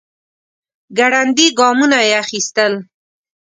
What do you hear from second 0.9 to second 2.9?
ګړندي ګامونه يې اخيستل.